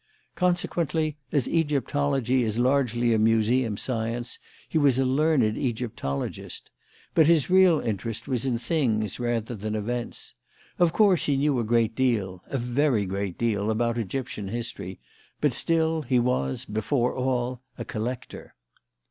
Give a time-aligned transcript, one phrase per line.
[0.33, 6.71] Consequently, as Egyptology is largely a museum science, he was a learned Egyptologist.
[7.13, 10.33] But his real interest was in things rather than events.
[10.79, 14.99] Of course, he knew a great deal a very great deal about Egyptian history,
[15.39, 18.55] but still he was, before all, a collector."